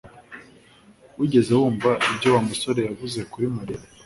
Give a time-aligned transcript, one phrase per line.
[1.17, 3.81] Wigeze wumva ibyo Wa musore yavuze kuri Mariya